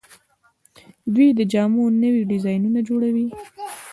دوی 1.13 1.29
د 1.39 1.41
جامو 1.51 1.83
نوي 2.03 2.21
ډیزاینونه 2.31 2.79
جوړوي. 2.87 3.27